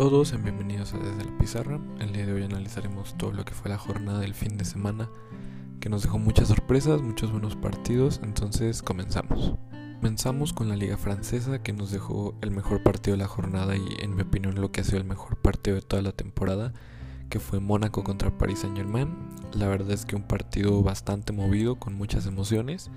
[0.00, 1.78] todos, bienvenidos a Desde la Pizarra.
[1.98, 5.10] El día de hoy analizaremos todo lo que fue la jornada del fin de semana,
[5.78, 9.56] que nos dejó muchas sorpresas, muchos buenos partidos, entonces comenzamos.
[10.00, 13.86] Comenzamos con la Liga Francesa, que nos dejó el mejor partido de la jornada y
[14.00, 16.72] en mi opinión lo que ha sido el mejor partido de toda la temporada,
[17.28, 19.14] que fue Mónaco contra Paris Saint Germain.
[19.52, 22.90] La verdad es que un partido bastante movido, con muchas emociones.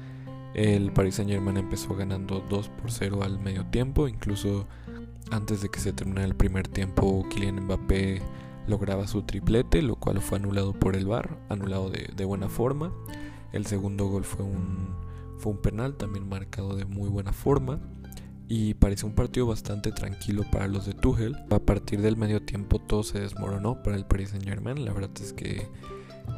[0.56, 4.68] El Paris Saint Germain empezó ganando 2 por 0 al medio tiempo, incluso
[5.34, 8.22] antes de que se terminara el primer tiempo, Kylian Mbappé
[8.68, 12.94] lograba su triplete, lo cual fue anulado por el VAR, anulado de, buena forma.
[13.52, 14.96] El segundo gol fue un,
[15.38, 17.80] fue un penal, también marcado de muy buena forma.
[18.48, 21.36] Y pareció un partido bastante tranquilo para los de Tuchel.
[21.50, 24.86] A partir del medio tiempo todo se desmoronó para el Paris Saint Germain.
[24.86, 25.68] La verdad es que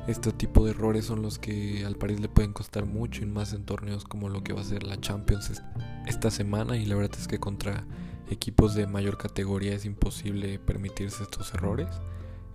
[0.08, 3.53] este tipo de errores son los que al París le pueden costar mucho y más
[3.53, 5.62] en torneos como lo que va a ser la Champions
[6.05, 6.77] esta semana.
[6.77, 7.86] Y la verdad es que contra
[8.30, 11.88] equipos de mayor categoría es imposible permitirse estos errores.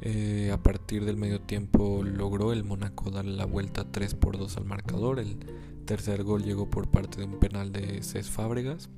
[0.03, 4.57] Eh, a partir del medio tiempo logró el Mónaco dar la vuelta 3 por 2
[4.57, 5.19] al marcador.
[5.19, 5.37] El
[5.85, 8.89] tercer gol llegó por parte de un penal de Cés Fábregas.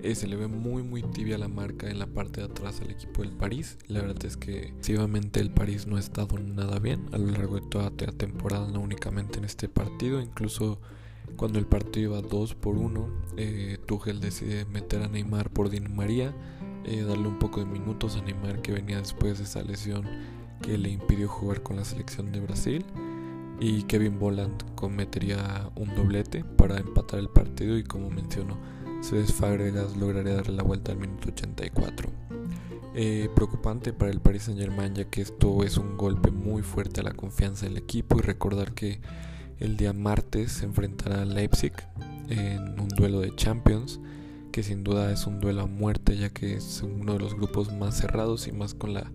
[0.00, 2.90] Eh, se le ve muy muy tibia la marca en la parte de atrás al
[2.90, 3.78] equipo del París.
[3.88, 7.56] La verdad es que efectivamente el París no ha estado nada bien a lo largo
[7.56, 10.80] de toda la temporada, no únicamente en este partido, incluso
[11.38, 15.80] cuando el partido iba 2 por 1, eh, Tuchel decide meter a Neymar por Di
[15.80, 16.34] María,
[16.84, 20.04] eh, darle un poco de minutos a Neymar que venía después de esa lesión
[20.60, 22.84] que le impidió jugar con la selección de Brasil.
[23.60, 28.58] Y Kevin Boland cometería un doblete para empatar el partido y como mencionó,
[29.00, 32.10] Cés Fábregas lograría darle la vuelta al minuto 84.
[32.94, 37.00] Eh, preocupante para el Paris Saint Germain ya que esto es un golpe muy fuerte
[37.00, 39.00] a la confianza del equipo y recordar que
[39.60, 41.72] el día martes se enfrentará a Leipzig
[42.28, 44.00] en un duelo de Champions,
[44.52, 47.72] que sin duda es un duelo a muerte ya que es uno de los grupos
[47.72, 49.10] más cerrados y más con la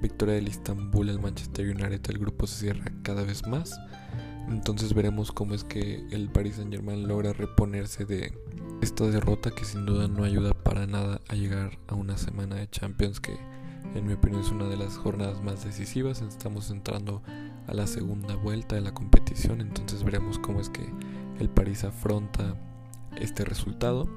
[0.00, 3.78] victoria del Istanbul, el Manchester United, el grupo se cierra cada vez más.
[4.48, 8.32] Entonces veremos cómo es que el Paris Saint Germain logra reponerse de
[8.80, 12.70] esta derrota que sin duda no ayuda para nada a llegar a una semana de
[12.70, 13.36] Champions que
[13.94, 16.22] en mi opinión es una de las jornadas más decisivas.
[16.22, 17.22] Estamos entrando
[17.68, 20.90] a la segunda vuelta de la competición, entonces veremos cómo es que
[21.38, 22.56] el París afronta
[23.20, 24.08] este resultado.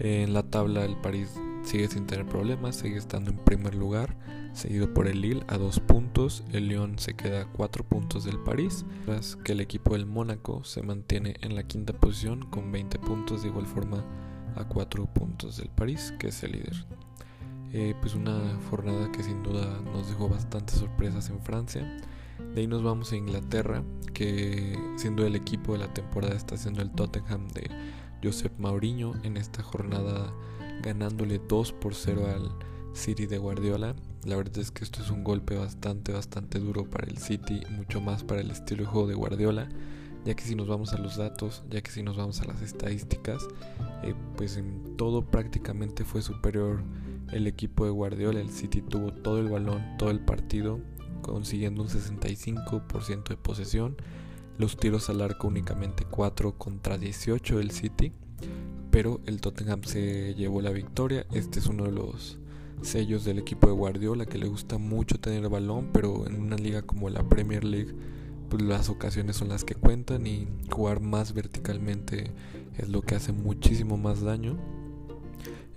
[0.00, 4.16] En la tabla el París sigue sin tener problemas, sigue estando en primer lugar,
[4.52, 8.38] seguido por el Lille a dos puntos, el Lyon se queda a cuatro puntos del
[8.40, 12.98] París, mientras que el equipo del Mónaco se mantiene en la quinta posición con 20
[13.00, 14.04] puntos, de igual forma
[14.56, 16.86] a cuatro puntos del París, que es el líder.
[17.72, 21.98] Eh, pues una jornada que sin duda nos dejó bastantes sorpresas en Francia.
[22.54, 23.82] De ahí nos vamos a Inglaterra,
[24.14, 27.70] que siendo el equipo de la temporada está siendo el Tottenham de
[28.22, 30.32] Josep Mourinho en esta jornada
[30.82, 32.50] ganándole 2 por 0 al
[32.94, 33.94] City de Guardiola.
[34.24, 38.00] La verdad es que esto es un golpe bastante, bastante duro para el City, mucho
[38.00, 39.68] más para el estilo de juego de Guardiola,
[40.24, 42.62] ya que si nos vamos a los datos, ya que si nos vamos a las
[42.62, 43.46] estadísticas,
[44.02, 46.82] eh, pues en todo prácticamente fue superior
[47.32, 50.80] el equipo de Guardiola, el City tuvo todo el balón, todo el partido,
[51.22, 53.96] consiguiendo un 65% de posesión.
[54.58, 58.12] Los tiros al arco únicamente 4 contra 18 del City.
[58.90, 61.26] Pero el Tottenham se llevó la victoria.
[61.32, 62.38] Este es uno de los
[62.82, 66.82] sellos del equipo de Guardiola que le gusta mucho tener balón, pero en una liga
[66.82, 67.94] como la Premier League
[68.48, 72.30] pues las ocasiones son las que cuentan y jugar más verticalmente
[72.78, 74.56] es lo que hace muchísimo más daño.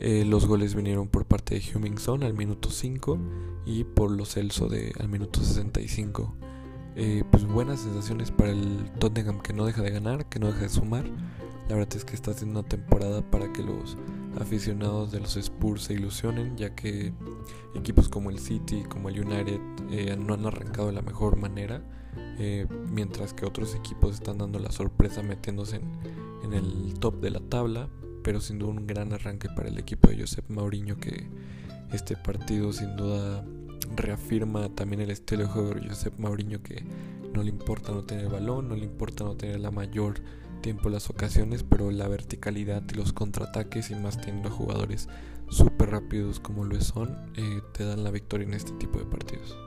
[0.02, 3.20] Eh, los goles vinieron por parte de Hummingson al minuto 5
[3.66, 6.36] y por los Celso de, al minuto 65.
[6.96, 10.62] Eh, pues buenas sensaciones para el Tottenham que no deja de ganar, que no deja
[10.62, 11.04] de sumar.
[11.68, 13.98] La verdad es que está haciendo una temporada para que los
[14.40, 17.12] aficionados de los Spurs se ilusionen, ya que
[17.76, 19.60] equipos como el City, como el United,
[19.92, 21.84] eh, no han arrancado de la mejor manera,
[22.90, 25.81] mientras que otros equipos están dando la sorpresa metiéndose
[26.44, 27.90] en el top de la tabla
[28.24, 31.27] pero sin duda un gran arranque para el equipo de Josep Mourinho que
[31.92, 33.44] este partido sin duda
[33.95, 36.83] reafirma también el estilo de juego de Josep Mourinho que
[37.33, 40.16] no le importa no tener el balón, no le importa no tener la mayor
[40.62, 45.07] tiempo las ocasiones, pero la verticalidad y los contraataques y más teniendo jugadores
[45.50, 49.57] súper rápidos como lo son, eh, te dan la victoria en este tipo de partidos.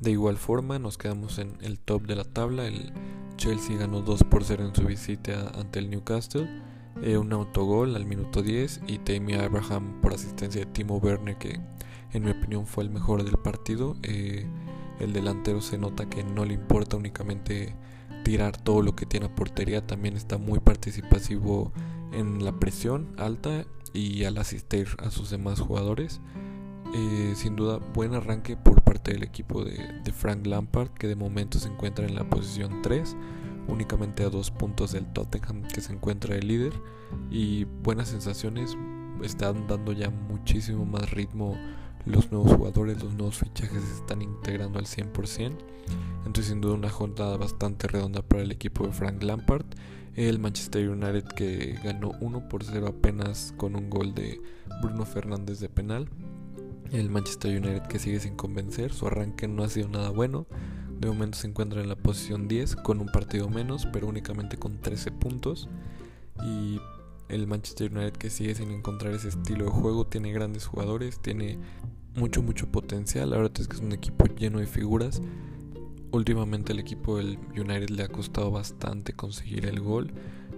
[0.00, 2.92] De igual forma nos quedamos en el top de la tabla, el
[3.36, 6.48] Chelsea ganó 2 por 0 en su visita ante el Newcastle
[7.02, 11.60] eh, un autogol al minuto 10 y Tammy Abraham por asistencia de Timo Werner que
[12.12, 13.96] en mi opinión fue el mejor del partido.
[14.02, 14.46] Eh,
[14.98, 17.74] el delantero se nota que no le importa únicamente
[18.24, 21.72] tirar todo lo que tiene a portería, también está muy participativo
[22.12, 23.64] en la presión alta
[23.94, 26.20] y al asistir a sus demás jugadores.
[26.92, 31.14] Eh, sin duda, buen arranque por parte del equipo de, de, Frank Lampard, que de
[31.14, 33.16] momento se encuentra en la posición 3,
[33.70, 36.72] únicamente a dos puntos del Tottenham, que se encuentra el líder.
[37.30, 38.76] Y buenas sensaciones,
[39.22, 41.56] están dando ya muchísimo más ritmo
[42.06, 45.52] los nuevos jugadores, los nuevos fichajes se están integrando al 100%.
[46.18, 49.66] Entonces sin duda una jornada bastante redonda para el equipo de Frank Lampard.
[50.16, 54.40] El Manchester United que ganó 1 por 0 apenas con un gol de
[54.82, 56.08] Bruno Fernández de penal.
[56.90, 60.46] El Manchester United que sigue sin convencer, su arranque no ha sido nada bueno.
[61.00, 64.82] De momento se encuentra en la posición 10 con un partido menos, pero únicamente con
[64.82, 65.66] 13 puntos.
[66.44, 66.78] Y
[67.30, 71.58] el Manchester United que sigue sin encontrar ese estilo de juego, tiene grandes jugadores, tiene
[72.14, 73.30] mucho, mucho potencial.
[73.30, 75.22] La verdad es que es un equipo lleno de figuras.
[76.10, 80.12] Últimamente el equipo del United le ha costado bastante conseguir el gol.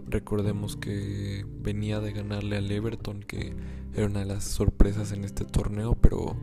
[0.08, 3.54] Recordemos que venía de ganarle al Everton, que
[3.94, 6.34] era una de las sorpresas en este torneo, pero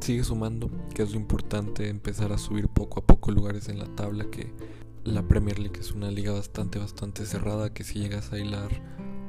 [0.00, 3.86] sigue sumando, que es lo importante, empezar a subir poco a poco lugares en la
[3.94, 4.52] tabla, que
[5.04, 8.70] la Premier League es una liga bastante, bastante cerrada, que si llegas a hilar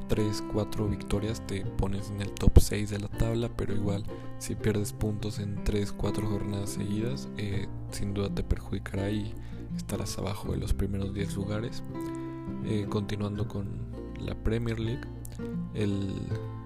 [0.09, 4.03] 3, 4 victorias te pones en el top 6 de la tabla, pero igual
[4.39, 9.33] si pierdes puntos en 3, 4 jornadas seguidas, eh, sin duda te perjudicará y
[9.77, 11.83] estarás abajo de los primeros 10 lugares.
[12.65, 13.67] Eh, continuando con
[14.19, 15.07] la Premier League,
[15.73, 16.13] el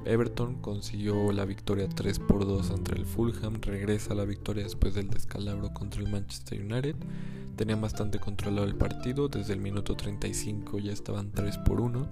[0.05, 5.09] Everton consiguió la victoria 3 por 2 ante el Fulham, regresa la victoria después del
[5.09, 6.95] descalabro contra el Manchester United.
[7.55, 12.09] Tenían bastante controlado el partido, desde el minuto 35 ya estaban 3 por 1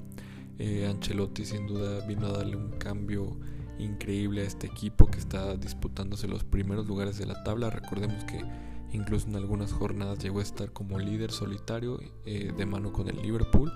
[0.64, 3.36] eh, Ancelotti sin duda vino a darle un cambio
[3.80, 7.72] increíble a este equipo que está disputándose los primeros lugares de la tabla.
[7.72, 8.46] Recordemos que
[8.92, 13.20] incluso en algunas jornadas llegó a estar como líder solitario eh, de mano con el
[13.24, 13.74] Liverpool.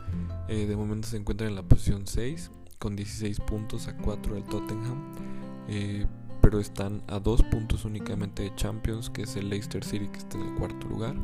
[0.48, 4.44] Eh, de momento se encuentra en la posición 6 con 16 puntos a 4 del
[4.44, 5.14] Tottenham.
[6.42, 10.38] pero están a 2 puntos únicamente de Champions, que es el Leicester City que está
[10.38, 11.16] en el cuarto lugar.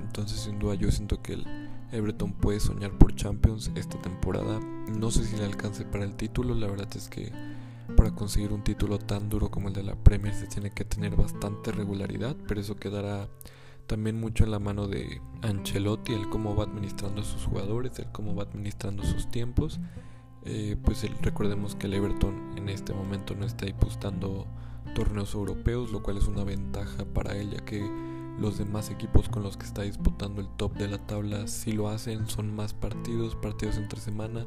[0.00, 1.44] Entonces sin duda yo siento que el
[1.92, 4.60] Everton puede soñar por Champions esta temporada.
[4.98, 7.30] No sé si le alcance para el título, la verdad es que
[7.94, 11.14] para conseguir un título tan duro como el de la Premier se tiene que tener
[11.14, 13.28] bastante regularidad, pero eso quedará
[13.86, 18.10] también mucho en la mano de Ancelotti, el cómo va administrando a sus jugadores, el
[18.12, 19.78] cómo va administrando sus tiempos.
[20.44, 24.46] Eh, pues recordemos que el Everton en este momento no está disputando
[24.94, 27.82] torneos europeos, lo cual es una ventaja para él, ya que
[28.38, 31.88] los demás equipos con los que está disputando el top de la tabla si lo
[31.88, 34.46] hacen, son más partidos, partidos entre semana,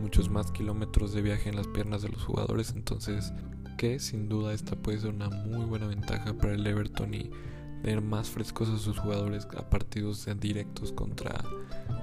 [0.00, 3.32] muchos más kilómetros de viaje en las piernas de los jugadores, entonces
[3.78, 7.30] que sin duda esta puede ser una muy buena ventaja para el Everton y
[7.82, 11.44] tener más frescos a sus jugadores a partidos directos contra,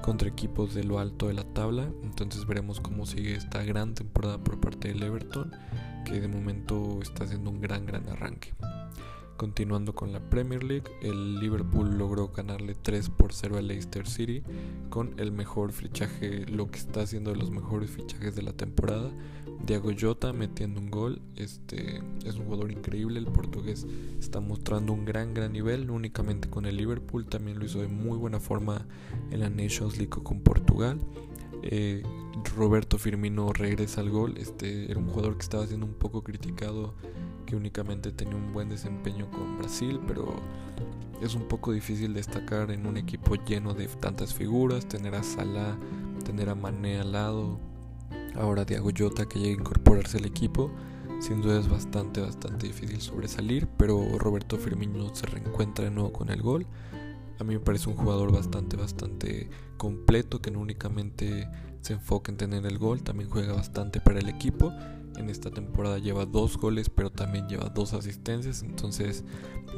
[0.02, 1.90] contra equipos de lo alto de la tabla.
[2.04, 5.52] Entonces veremos cómo sigue esta gran temporada por parte del Everton,
[6.06, 8.54] que de momento está haciendo un gran, gran arranque.
[9.38, 14.44] Continuando con la Premier League, el Liverpool logró ganarle 3 por 0 al Leicester City
[14.90, 19.12] con el mejor fichaje, lo que está haciendo de los mejores fichajes de la temporada.
[19.66, 23.86] Diago Jota metiendo un gol, este es un jugador increíble, el portugués
[24.20, 27.88] está mostrando un gran gran nivel, no únicamente con el Liverpool, también lo hizo de
[27.90, 28.86] muy buena forma
[29.32, 31.00] en la Nations League con Portugal.
[31.68, 32.04] Eh,
[32.56, 36.94] Roberto Firmino regresa al gol, este era un jugador que estaba siendo un poco criticado
[37.48, 40.36] que únicamente tenía un buen desempeño con Brasil, pero
[41.22, 45.76] es un poco difícil destacar en un equipo lleno de tantas figuras, tener a Salah,
[46.24, 47.60] tener a Mané al lado,
[48.36, 50.72] ahora Diago Jota que llega a incorporarse al equipo,
[51.20, 56.30] sin duda es bastante, bastante difícil sobresalir, pero Roberto Firmino se reencuentra de nuevo con
[56.30, 56.68] el gol.
[57.40, 61.50] A mí me parece un jugador bastante, bastante completo que no únicamente
[61.82, 64.72] se enfoca en tener el gol, también juega bastante para el equipo
[65.18, 68.64] en esta temporada lleva dos goles, pero también lleva dos asistencias.
[68.64, 69.24] Entonces,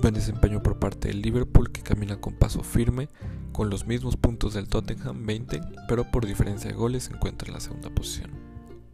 [0.02, 3.10] buen desempeño por parte del Liverpool que camina con paso firme,
[3.52, 7.54] con los mismos puntos del Tottenham, 20, pero por diferencia de goles se encuentra en
[7.54, 8.32] la segunda posición.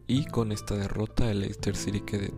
[0.06, 2.34] Y con esta derrota, el Leicester City que de,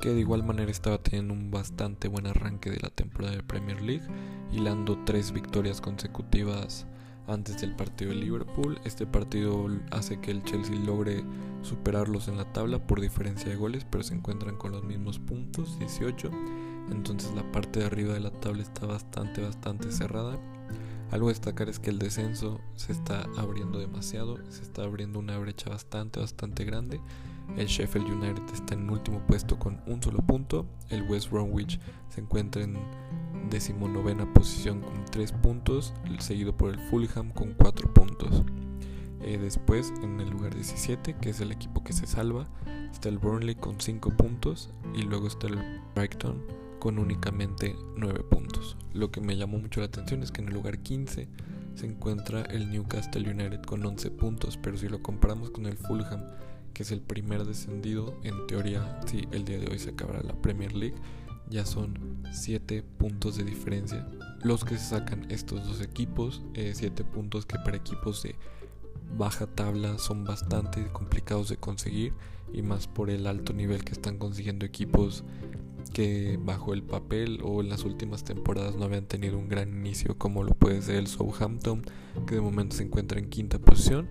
[0.00, 3.80] que de igual manera estaba teniendo un bastante buen arranque de la temporada de Premier
[3.82, 4.06] League,
[4.52, 6.86] hilando tres victorias consecutivas
[7.26, 8.78] antes del partido de Liverpool.
[8.84, 11.24] Este partido hace que el Chelsea logre
[11.62, 15.78] superarlos en la tabla por diferencia de goles, pero se encuentran con los mismos puntos,
[15.78, 16.30] 18.
[16.90, 20.38] Entonces la parte de arriba de la tabla está bastante, bastante cerrada.
[21.10, 25.38] Algo a destacar es que el descenso se está abriendo demasiado, se está abriendo una
[25.38, 27.00] brecha bastante, bastante grande.
[27.56, 30.66] El Sheffield United está en último puesto con un solo punto.
[30.90, 32.76] El West Bromwich se encuentra en
[33.50, 38.42] decimonovena posición con 3 puntos, seguido por el Fulham con 4 puntos.
[39.22, 42.48] Eh, después, en el lugar 17, que es el equipo que se salva,
[42.90, 45.58] está el Burnley con 5 puntos y luego está el
[45.94, 48.76] Brighton con únicamente 9 puntos.
[48.92, 51.28] Lo que me llamó mucho la atención es que en el lugar 15
[51.74, 56.24] se encuentra el Newcastle United con 11 puntos, pero si lo comparamos con el Fulham,
[56.72, 60.34] que es el primer descendido, en teoría, si el día de hoy se acabará la
[60.40, 60.96] Premier League,
[61.48, 64.06] ya son 7 puntos de diferencia.
[64.42, 68.36] Los que se sacan estos dos equipos, 7 eh, puntos que para equipos de
[69.16, 72.12] baja tabla son bastante complicados de conseguir
[72.52, 75.24] y más por el alto nivel que están consiguiendo equipos
[75.90, 80.16] que bajo el papel o en las últimas temporadas no habían tenido un gran inicio
[80.18, 81.82] como lo puede ser el Southampton
[82.26, 84.08] que de momento se encuentra en quinta posición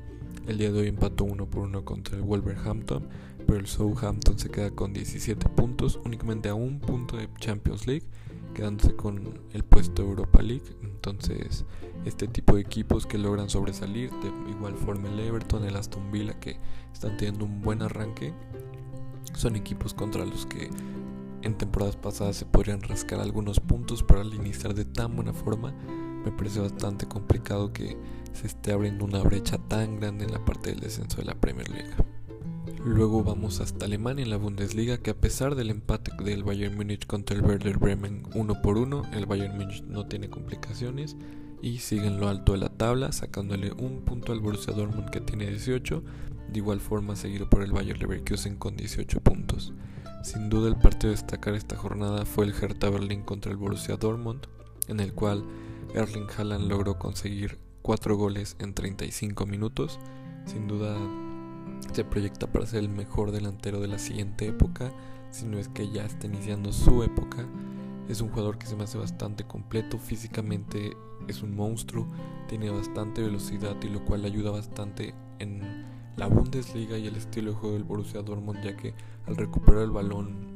[0.47, 3.07] el día de hoy empató uno por uno contra el Wolverhampton
[3.45, 8.05] pero el Southampton se queda con 17 puntos únicamente a un punto de Champions League
[8.55, 10.63] quedándose con el puesto de Europa League.
[10.81, 11.65] Entonces,
[12.05, 16.39] este tipo de equipos que logran sobresalir, de igual forma el Everton, el Aston Villa,
[16.39, 16.57] que
[16.91, 18.33] están teniendo un buen arranque,
[19.33, 20.69] son equipos contra los que
[21.45, 25.73] en temporadas pasadas se podrían rascar algunos puntos, pero al iniciar de tan buena forma,
[26.25, 27.95] me parece bastante complicado que
[28.33, 31.69] se esté abriendo una brecha tan grande en la parte del descenso de la Premier
[31.69, 31.93] League.
[32.83, 37.05] Luego vamos hasta Alemania en la Bundesliga, que a pesar del empate del Bayern Múnich
[37.05, 41.15] contra el Werder Bremen 1 por 1, el Bayern Múnich no tiene complicaciones
[41.61, 45.21] y sigue en lo alto de la tabla, sacándole un punto al Borussia Dortmund que
[45.21, 46.03] tiene 18,
[46.51, 49.73] de igual forma seguido por el Bayern Leverkusen con 18 puntos.
[50.25, 53.95] Sin duda el partido de destacar esta jornada fue el Hertha Berlin contra el Borussia
[53.95, 54.47] Dortmund,
[54.87, 55.45] en el cual
[55.93, 59.99] Erling Haaland logró conseguir 4 goles en 35 minutos,
[60.47, 60.97] sin duda
[61.93, 64.91] se proyecta para ser el mejor delantero de la siguiente época,
[65.29, 67.45] si no es que ya está iniciando su época.
[68.09, 72.07] Es un jugador que se me hace bastante completo, físicamente es un monstruo,
[72.49, 75.84] tiene bastante velocidad y lo cual ayuda bastante en
[76.17, 78.93] la Bundesliga y el estilo de juego del Borussia Dortmund, ya que
[79.27, 80.55] al recuperar el balón,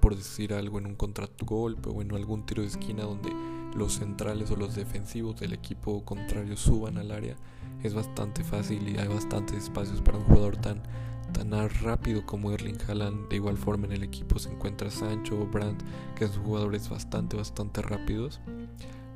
[0.00, 3.30] por decir algo, en un contragolpe o en algún tiro de esquina donde
[3.76, 7.36] los centrales o los defensivos del equipo contrario suban al área,
[7.82, 10.82] es bastante fácil y hay bastantes espacios para un jugador tan,
[11.32, 13.28] tan rápido como Erling Haaland.
[13.28, 15.82] De igual forma en el equipo se encuentra Sancho o Brandt,
[16.14, 18.40] que son jugadores bastante, bastante rápidos.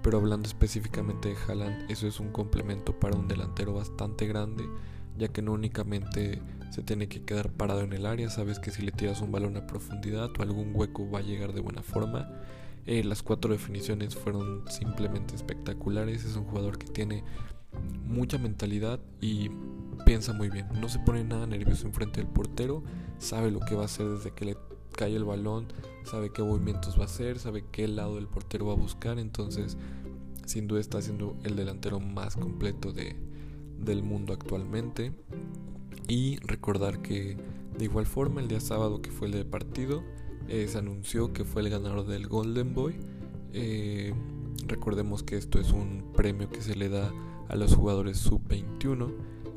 [0.03, 4.65] Pero hablando específicamente de Haaland, eso es un complemento para un delantero bastante grande,
[5.19, 8.83] ya que no únicamente se tiene que quedar parado en el área, sabes que si
[8.83, 12.31] le tiras un balón a profundidad o algún hueco va a llegar de buena forma.
[12.87, 17.25] Eh, las cuatro definiciones fueron simplemente espectaculares, es un jugador que tiene
[18.05, 19.51] mucha mentalidad y
[20.05, 20.69] piensa muy bien.
[20.81, 22.85] No se pone nada nervioso enfrente del portero,
[23.19, 24.57] sabe lo que va a hacer desde que le
[24.97, 25.67] cae el balón,
[26.05, 29.77] sabe qué movimientos va a hacer, sabe qué lado del portero va a buscar, entonces
[30.47, 33.17] sin duda está siendo el delantero más completo de,
[33.79, 35.13] del mundo actualmente.
[36.09, 37.37] Y recordar que
[37.79, 40.03] de igual forma el día sábado que fue el de partido,
[40.49, 42.97] eh, se anunció que fue el ganador del Golden Boy.
[43.53, 44.15] Eh,
[44.67, 47.13] recordemos que esto es un premio que se le da
[47.49, 49.13] a los jugadores sub-21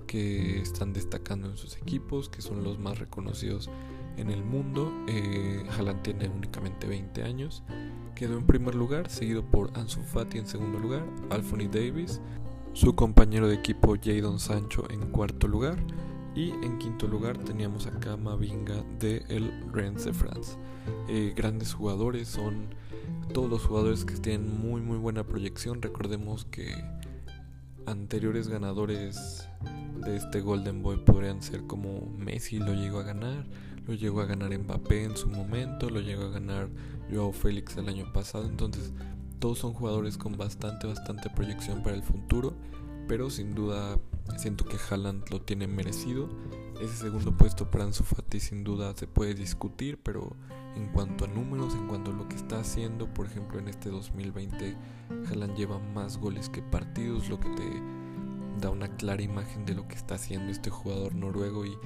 [0.07, 3.69] que están destacando en sus equipos, que son los más reconocidos
[4.17, 4.91] en el mundo.
[5.07, 5.63] Eh,
[6.01, 7.63] tiene únicamente 20 años.
[8.15, 12.19] Quedó en primer lugar, seguido por Ansu Fati en segundo lugar, Alphony Davis,
[12.73, 15.77] su compañero de equipo Jadon Sancho en cuarto lugar
[16.35, 20.57] y en quinto lugar teníamos a Kamavinga de el Rennes de France.
[21.07, 22.67] Eh, grandes jugadores, son
[23.33, 25.81] todos los jugadores que tienen muy muy buena proyección.
[25.81, 26.71] Recordemos que
[27.85, 29.47] anteriores ganadores
[30.05, 33.45] de este Golden Boy podrían ser como Messi lo llegó a ganar,
[33.87, 36.69] lo llegó a ganar Mbappé en su momento, lo llegó a ganar
[37.11, 38.93] Joao Félix el año pasado, entonces
[39.39, 42.53] todos son jugadores con bastante bastante proyección para el futuro,
[43.07, 43.97] pero sin duda
[44.37, 46.29] siento que Haaland lo tiene merecido.
[46.81, 50.35] Ese segundo puesto para Ansu Fati sin duda se puede discutir, pero
[50.75, 53.89] en cuanto a números, en cuanto a lo que está haciendo, por ejemplo en este
[53.89, 54.77] 2020
[55.29, 57.81] Haaland lleva más goles que partidos, lo que te
[58.59, 61.77] da una clara imagen de lo que está haciendo este jugador noruego y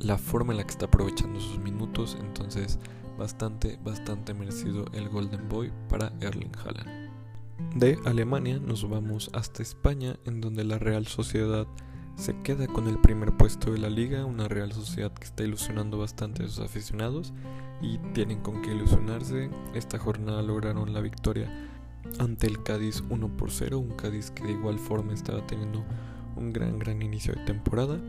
[0.00, 2.78] la forma en la que está aprovechando sus minutos, entonces
[3.18, 7.08] bastante, bastante merecido el Golden Boy para Erling Haaland.
[7.74, 11.66] De Alemania nos vamos hasta España, en donde la Real Sociedad
[12.14, 15.98] se queda con el primer puesto de la liga, una Real Sociedad que está ilusionando
[15.98, 17.32] bastante a sus aficionados
[17.80, 19.50] y tienen con qué ilusionarse.
[19.74, 21.48] Esta jornada lograron la victoria
[22.18, 25.84] ante el Cádiz 1 por 0, un Cádiz que de igual forma estaba teniendo
[26.36, 28.00] un gran gran inicio de temporada.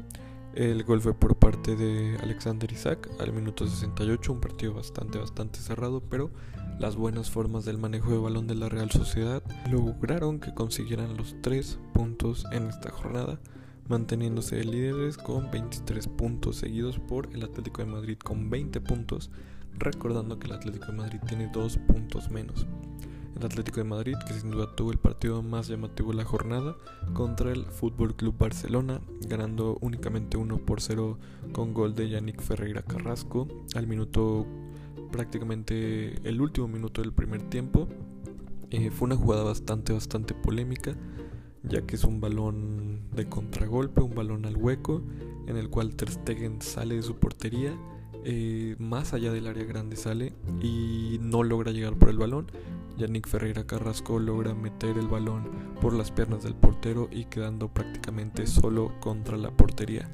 [0.53, 5.59] El gol fue por parte de Alexander Isaac al minuto 68, un partido bastante bastante
[5.59, 6.31] cerrado, pero
[6.79, 11.35] las buenas formas del manejo de balón de la Real Sociedad lograron que consiguieran los
[11.41, 13.39] 3 puntos en esta jornada
[13.89, 19.31] manteniéndose líderes con 23 puntos seguidos por el Atlético de Madrid con 20 puntos,
[19.77, 22.67] recordando que el Atlético de Madrid tiene dos puntos menos.
[23.39, 26.75] El Atlético de Madrid, que sin duda tuvo el partido más llamativo de la jornada,
[27.13, 31.17] contra el Fútbol Club Barcelona, ganando únicamente 1 por 0
[31.53, 34.45] con gol de Yannick Ferreira Carrasco al minuto
[35.13, 37.87] prácticamente el último minuto del primer tiempo.
[38.71, 40.97] Eh, fue una jugada bastante, bastante polémica,
[41.63, 45.01] ya que es un balón de contragolpe, un balón al hueco,
[45.47, 47.73] en el cual Ter Stegen sale de su portería,
[48.25, 52.47] eh, más allá del área grande sale y no logra llegar por el balón.
[52.99, 55.49] Yannick Ferreira Carrasco logra meter el balón
[55.81, 60.09] por las piernas del portero y quedando prácticamente solo contra la portería.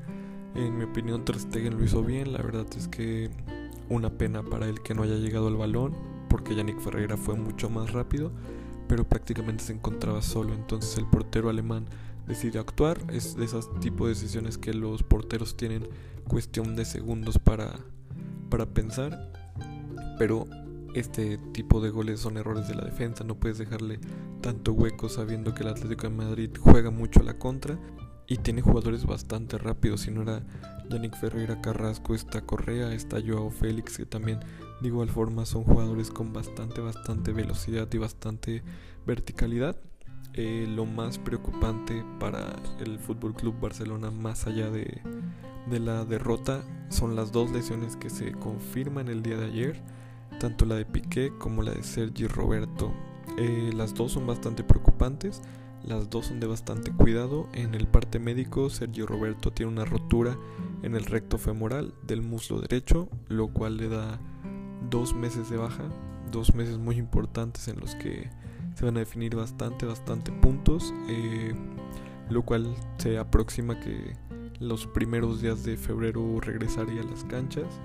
[0.53, 3.31] En mi opinión Ter Stegen lo hizo bien, la verdad es que
[3.89, 5.93] una pena para él que no haya llegado al balón,
[6.29, 8.31] porque Yannick Ferreira fue mucho más rápido,
[8.87, 11.85] pero prácticamente se encontraba solo, entonces el portero alemán
[12.27, 15.87] decidió actuar, es de esos tipos de decisiones que los porteros tienen
[16.27, 17.79] cuestión de segundos para,
[18.49, 19.31] para pensar,
[20.19, 20.45] pero
[20.95, 23.99] este tipo de goles son errores de la defensa, no puedes dejarle
[24.41, 27.77] tanto hueco sabiendo que el Atlético de Madrid juega mucho a la contra
[28.27, 30.41] y tiene jugadores bastante rápidos, si no era
[30.89, 34.39] Yannick Ferreira Carrasco, está Correa, está Joao Félix, que también
[34.81, 38.63] de igual forma son jugadores con bastante, bastante velocidad y bastante
[39.05, 39.75] verticalidad.
[40.33, 45.01] Eh, lo más preocupante para el Fútbol Club Barcelona, más allá de,
[45.69, 49.81] de la derrota, son las dos lesiones que se confirman el día de ayer,
[50.45, 52.93] tanto la de Piqué como la de Sergi Roberto.
[53.39, 55.41] Eh, las dos son bastante preocupantes.
[55.83, 57.49] Las dos son de bastante cuidado.
[57.53, 60.37] En el parte médico, Sergio Roberto tiene una rotura
[60.83, 64.19] en el recto femoral del muslo derecho, lo cual le da
[64.91, 65.89] dos meses de baja,
[66.31, 68.29] dos meses muy importantes en los que
[68.75, 71.55] se van a definir bastante, bastante puntos, eh,
[72.29, 74.15] lo cual se aproxima que
[74.59, 77.81] los primeros días de febrero regresaría a las canchas.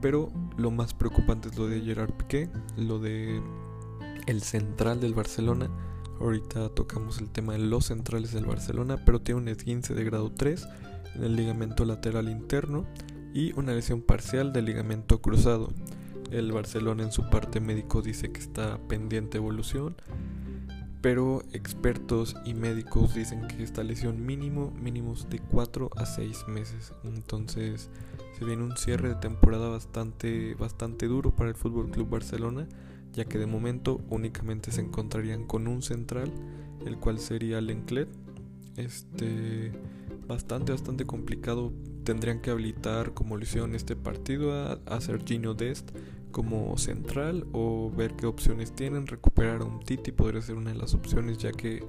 [0.00, 3.40] Pero lo más preocupante es lo de Gerard Piqué, lo de
[4.26, 5.70] el central del Barcelona,
[6.20, 10.30] Ahorita tocamos el tema de los centrales del Barcelona, pero tiene un esguince de grado
[10.30, 10.66] 3
[11.16, 12.86] en el ligamento lateral interno
[13.32, 15.72] y una lesión parcial del ligamento cruzado.
[16.30, 19.96] El Barcelona en su parte médico dice que está pendiente evolución,
[21.04, 26.94] pero expertos y médicos dicen que esta lesión mínimo, mínimos de 4 a 6 meses.
[27.04, 27.90] Entonces
[28.38, 32.66] se viene un cierre de temporada bastante, bastante duro para el Fútbol Club Barcelona
[33.12, 36.32] ya que de momento únicamente se encontrarían con un central,
[36.86, 38.08] el cual sería Lenclet.
[38.78, 39.72] Este
[40.26, 41.74] bastante bastante complicado.
[42.04, 45.90] Tendrían que habilitar como lo hicieron este partido a, a Serginho Dest
[46.34, 49.06] como central o ver qué opciones tienen.
[49.06, 51.84] Recuperar a un Titi podría ser una de las opciones ya que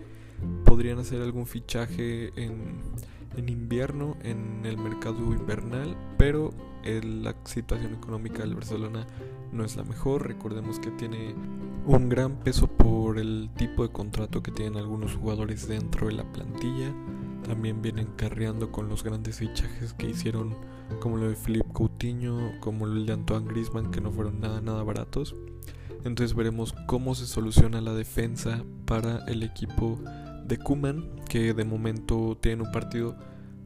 [0.63, 2.81] podrían hacer algún fichaje en,
[3.35, 6.53] en invierno en el mercado invernal, pero
[6.85, 9.07] la situación económica del Barcelona
[9.51, 10.27] no es la mejor.
[10.27, 11.33] Recordemos que tiene
[11.87, 16.31] un gran peso por el tipo de contrato que tienen algunos jugadores dentro de la
[16.31, 16.93] plantilla.
[17.47, 20.55] También vienen carreando con los grandes fichajes que hicieron,
[20.99, 24.83] como lo de Philippe Coutinho, como el de Antoine Griezmann, que no fueron nada, nada
[24.83, 25.35] baratos.
[26.03, 29.99] Entonces veremos cómo se soluciona la defensa para el equipo
[30.47, 33.15] de Kuman, que de momento tiene un partido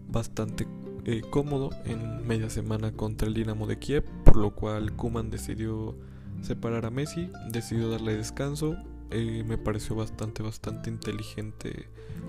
[0.07, 0.67] bastante
[1.05, 5.95] eh, cómodo en media semana contra el Dinamo de Kiev, por lo cual Kuman decidió
[6.41, 8.77] separar a Messi, decidió darle descanso.
[9.11, 11.87] Eh, me pareció bastante, bastante inteligente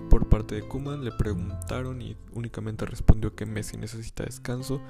[0.09, 1.03] por parte de Kuman.
[1.03, 4.81] Le preguntaron y únicamente respondió que Messi necesita descanso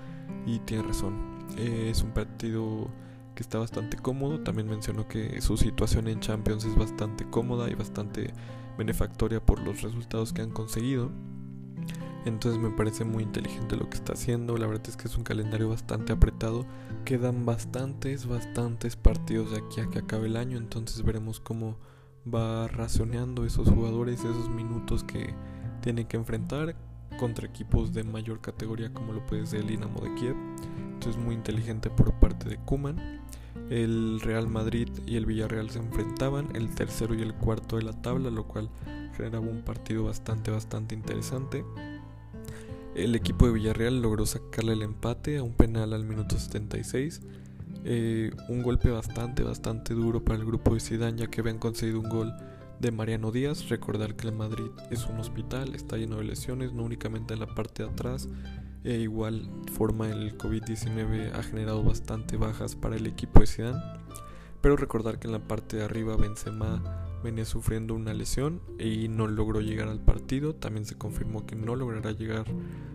[0.45, 1.39] y tiene razón.
[1.57, 2.87] Eh, es un partido
[3.35, 4.41] que está bastante cómodo.
[4.41, 8.33] También mencionó que su situación en Champions es bastante cómoda y bastante
[8.77, 11.11] benefactoria por los resultados que han conseguido.
[12.25, 14.57] Entonces me parece muy inteligente lo que está haciendo.
[14.57, 16.65] La verdad es que es un calendario bastante apretado.
[17.05, 20.57] Quedan bastantes, bastantes partidos de aquí a que acabe el año.
[20.57, 21.77] Entonces veremos cómo
[22.31, 25.33] va racionando esos jugadores, esos minutos que
[25.81, 26.75] tienen que enfrentar
[27.17, 30.35] contra equipos de mayor categoría como lo puede ser el Dinamo de Kiev.
[30.93, 33.21] Entonces muy inteligente por parte de Kuman.
[33.69, 37.93] El Real Madrid y el Villarreal se enfrentaban, el tercero y el cuarto de la
[37.93, 38.69] tabla, lo cual
[39.15, 41.65] generaba un partido bastante, bastante interesante.
[42.95, 47.21] El equipo de Villarreal logró sacarle el empate a un penal al minuto 76.
[47.85, 51.99] Eh, un golpe bastante, bastante duro para el grupo de Zidane ya que habían conseguido
[51.99, 52.33] un gol
[52.79, 53.69] de Mariano Díaz.
[53.69, 57.47] Recordar que el Madrid es un hospital, está lleno de lesiones, no únicamente en la
[57.47, 58.27] parte de atrás.
[58.83, 63.81] E igual forma el COVID-19 ha generado bastante bajas para el equipo de Zidane.
[64.59, 69.27] Pero recordar que en la parte de arriba Benzema venía sufriendo una lesión y no
[69.27, 70.55] logró llegar al partido.
[70.55, 72.45] También se confirmó que no logrará llegar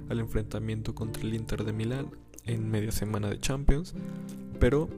[0.09, 2.11] al enfrentamiento contra el Inter de Milán
[2.45, 3.95] en media semana de Champions.
[4.59, 4.89] Pero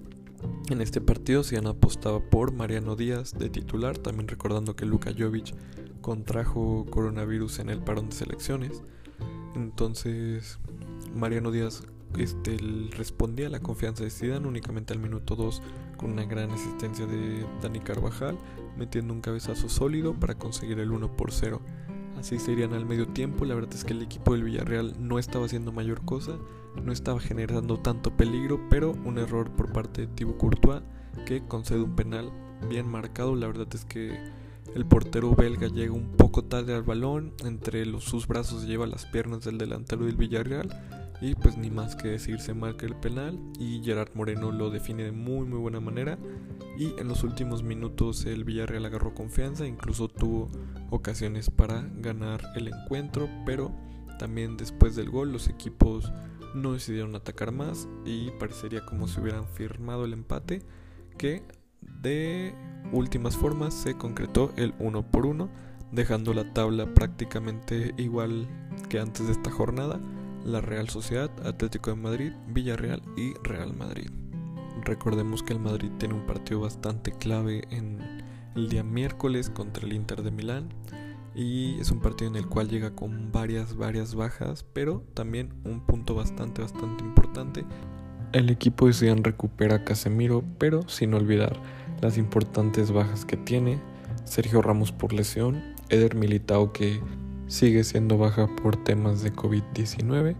[0.68, 5.12] En este partido se han apostado por Mariano Díaz de titular, también recordando que Luka
[5.16, 5.54] Jovic
[6.00, 8.82] contrajo coronavirus en el parón de selecciones.
[9.56, 10.58] Entonces,
[11.14, 11.82] Mariano Díaz
[12.16, 12.56] este,
[12.96, 15.62] respondía a la confianza de Zidane únicamente al minuto 2
[15.96, 18.38] con una gran asistencia de Dani Carvajal,
[18.76, 21.60] metiendo un cabezazo sólido para conseguir el 1 por 0.
[22.18, 25.46] Así serían al medio tiempo, la verdad es que el equipo del Villarreal no estaba
[25.46, 26.36] haciendo mayor cosa,
[26.82, 30.82] no estaba generando tanto peligro, pero un error por parte de Thibaut Courtois
[31.26, 32.32] que concede un penal
[32.68, 34.18] bien marcado, la verdad es que
[34.74, 39.06] el portero belga llega un poco tarde al balón, entre los, sus brazos lleva las
[39.06, 40.68] piernas del delantero del Villarreal
[41.20, 45.04] y pues ni más que decir se marca el penal y Gerard Moreno lo define
[45.04, 46.18] de muy muy buena manera.
[46.78, 50.48] Y en los últimos minutos el Villarreal agarró confianza, incluso tuvo
[50.90, 53.72] ocasiones para ganar el encuentro, pero
[54.18, 56.12] también después del gol los equipos
[56.54, 60.62] no decidieron atacar más y parecería como si hubieran firmado el empate
[61.16, 61.42] que
[61.80, 62.54] de
[62.92, 65.48] últimas formas se concretó el 1 por 1
[65.92, 68.48] dejando la tabla prácticamente igual
[68.88, 70.00] que antes de esta jornada
[70.48, 74.10] la Real Sociedad, Atlético de Madrid, Villarreal y Real Madrid.
[74.84, 78.22] Recordemos que el Madrid tiene un partido bastante clave en
[78.54, 80.68] el día miércoles contra el Inter de Milán
[81.34, 85.80] y es un partido en el cual llega con varias varias bajas, pero también un
[85.84, 87.64] punto bastante bastante importante.
[88.32, 91.56] El equipo de Zidane recupera a Casemiro, pero sin olvidar
[92.00, 93.80] las importantes bajas que tiene,
[94.24, 97.00] Sergio Ramos por lesión, Eder Militao que
[97.48, 100.36] sigue siendo baja por temas de COVID-19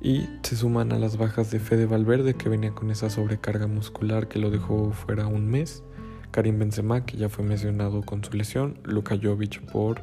[0.00, 4.28] y se suman a las bajas de Fede Valverde que venía con esa sobrecarga muscular
[4.28, 5.82] que lo dejó fuera un mes,
[6.30, 10.02] Karim Benzema que ya fue mencionado con su lesión, Luka Jovic por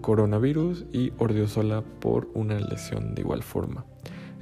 [0.00, 3.84] coronavirus y Ordiozola por una lesión de igual forma.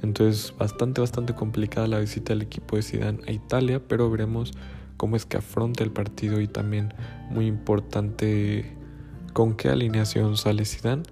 [0.01, 4.53] Entonces bastante bastante complicada la visita del equipo de Zidane a Italia, pero veremos
[4.97, 6.93] cómo es que afronta el partido y también
[7.29, 8.78] muy importante
[9.39, 11.03] con qué alineación sale Zidane.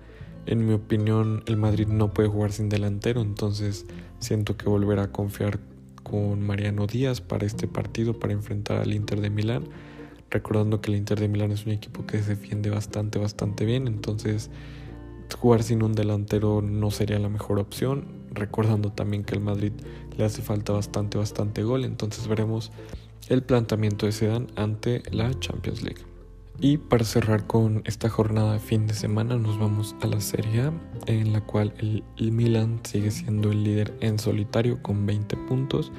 [0.48, 3.86] En mi opinión, el Madrid no puede jugar sin delantero, entonces
[4.20, 5.62] siento que volverá a confiar
[6.04, 9.64] con Mariano Díaz para este partido, para enfrentar al Inter de Milán.
[10.30, 13.88] Recordando que el Inter de Milán es un equipo que se defiende bastante, bastante bien,
[13.88, 14.52] entonces
[15.40, 18.08] jugar sin un delantero no sería la mejor opción.
[18.32, 19.72] Recordando también que el Madrid
[20.18, 22.74] le hace falta bastante, bastante gol, entonces veremos
[23.30, 26.07] el planteamiento de Zidane ante la Champions League.
[26.60, 30.62] Y para cerrar con esta jornada de fin de semana nos vamos a la Serie
[30.62, 30.74] A,
[31.06, 35.92] en la cual el, Milan sigue siendo el líder en solitario con 20 puntos.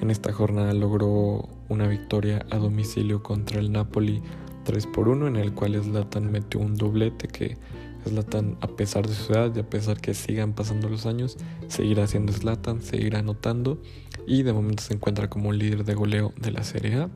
[0.00, 4.22] En esta jornada logró una victoria a domicilio contra el Napoli
[4.64, 7.58] 3 por 1, en el cual Zlatan metió un doblete que
[8.06, 11.36] Zlatan, a pesar de su edad y a pesar que sigan pasando los años,
[11.68, 13.82] seguirá siendo Zlatan, seguirá anotando
[14.26, 17.10] y de momento se encuentra como líder de goleo de la Serie A.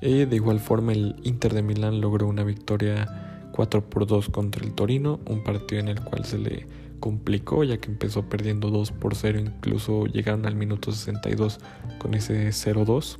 [0.00, 4.72] De igual forma el Inter de Milán logró una victoria 4 por 2 contra el
[4.72, 6.66] Torino, un partido en el cual se le
[7.00, 11.58] complicó ya que empezó perdiendo 2 por 0, incluso llegaron al minuto 62
[11.98, 13.18] con ese 0-2,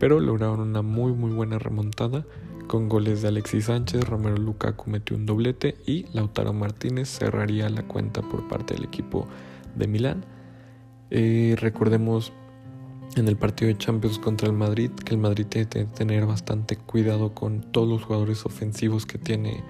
[0.00, 2.24] pero lograron una muy muy buena remontada
[2.68, 7.82] con goles de Alexis Sánchez, Romero Lukaku metió un doblete y Lautaro Martínez cerraría la
[7.82, 9.26] cuenta por parte del equipo
[9.74, 10.24] de Milán.
[11.10, 12.32] Eh, recordemos
[13.18, 16.76] en el partido de Champions contra el Madrid, que el Madrid tiene que tener bastante
[16.76, 19.62] cuidado con todos los jugadores ofensivos que tiene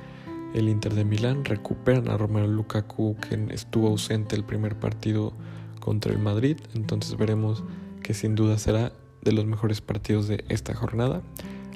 [0.54, 1.44] el Inter de Milán.
[1.44, 5.32] Recuperan a Romero Lukaku, que estuvo ausente el primer partido
[5.80, 6.56] contra el Madrid.
[6.74, 7.64] Entonces veremos
[8.02, 11.22] que sin duda será de los mejores partidos de esta jornada.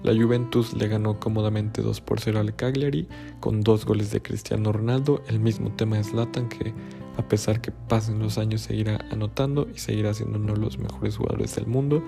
[0.02, 3.06] La Juventus le ganó cómodamente 2 por 0 al Cagliari
[3.40, 5.22] con dos goles de Cristiano Ronaldo.
[5.28, 6.74] El mismo tema de Zlatan que
[7.16, 11.16] a pesar que pasen los años seguirá anotando y seguirá siendo uno de los mejores
[11.16, 12.02] jugadores del mundo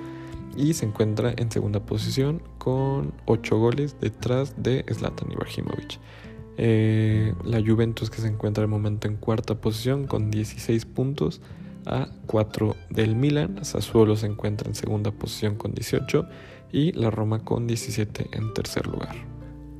[0.56, 5.98] y se encuentra en segunda posición con 8 goles detrás de Zlatan Ibrahimovic.
[6.56, 11.40] Eh, la Juventus que se encuentra de momento en cuarta posición con 16 puntos
[11.86, 16.26] a 4 del Milan, Sassuolo se encuentra en segunda posición con 18
[16.72, 19.14] y la Roma con 17 en tercer lugar.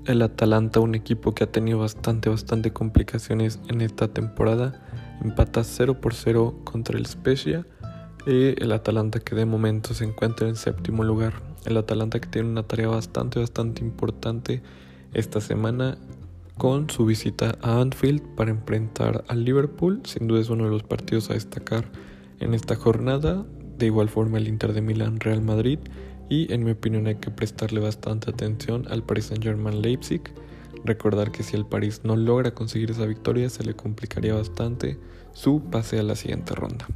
[0.07, 4.83] El Atalanta, un equipo que ha tenido bastante, bastante complicaciones en esta temporada,
[5.23, 7.67] empata 0 por 0 contra el Spezia
[8.27, 11.35] y el Atalanta que de momento se encuentra en séptimo lugar.
[11.65, 14.63] El Atalanta que tiene una tarea bastante, bastante importante
[15.13, 15.97] esta semana
[16.59, 20.01] con su visita a Anfield para enfrentar al Liverpool.
[20.05, 21.85] Sin duda es uno de los partidos a destacar
[22.41, 23.45] en esta jornada.
[23.79, 25.79] De igual forma el Inter de Milán, Real Madrid.
[26.29, 30.23] Y en mi opinión hay que prestarle bastante atención al Paris Saint Germain Leipzig
[30.85, 34.99] Recordar que si el París no logra conseguir esa victoria se le complicaría bastante
[35.33, 36.87] su pase a la siguiente ronda.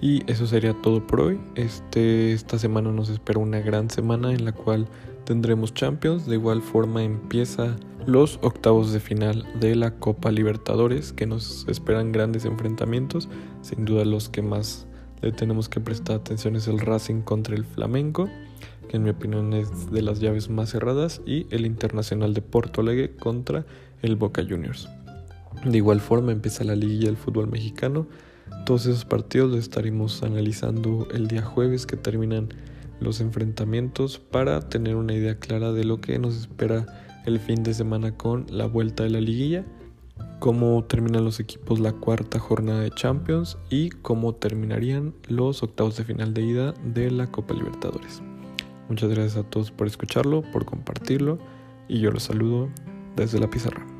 [0.00, 1.40] Y eso sería todo por hoy.
[1.54, 4.88] Este, esta semana nos espera una gran semana en la cual
[5.24, 6.26] tendremos Champions.
[6.26, 12.12] De igual forma empieza los octavos de final de la Copa Libertadores, que nos esperan
[12.12, 13.28] grandes enfrentamientos.
[13.62, 14.86] Sin duda los que más
[15.22, 18.28] le tenemos que prestar atención es el Racing contra el Flamengo,
[18.88, 22.80] que en mi opinión es de las llaves más cerradas, y el Internacional de Porto
[22.80, 23.66] Alegre contra
[24.02, 24.88] el Boca Juniors.
[25.64, 28.06] De igual forma empieza la liguilla del fútbol mexicano.
[28.64, 32.48] Todos esos partidos los estaremos analizando el día jueves que terminan
[33.00, 36.86] los enfrentamientos para tener una idea clara de lo que nos espera
[37.26, 39.64] el fin de semana con la vuelta de la liguilla,
[40.38, 46.04] cómo terminan los equipos la cuarta jornada de Champions y cómo terminarían los octavos de
[46.04, 48.22] final de ida de la Copa Libertadores.
[48.88, 51.38] Muchas gracias a todos por escucharlo, por compartirlo
[51.88, 52.68] y yo los saludo
[53.16, 53.95] desde la pizarra.